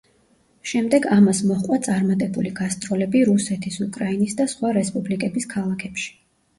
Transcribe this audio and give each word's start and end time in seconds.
შემდეგ 0.69 1.05
ამას 1.15 1.41
მოჰყვა 1.49 1.77
წარმატებული 1.89 2.55
გასტროლები 2.63 3.23
რუსეთის, 3.31 3.81
უკრაინის 3.89 4.39
და 4.43 4.51
სხვა 4.57 4.77
რესპუბლიკების 4.83 5.53
ქალაქებში. 5.57 6.15